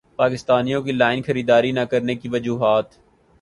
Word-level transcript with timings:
پاکستانیوں 0.19 0.81
کی 0.81 0.91
لائن 0.91 1.21
خریداری 1.21 1.71
نہ 1.71 1.79
کرنے 1.91 2.15
کی 2.15 2.29
وجوہات 2.29 2.85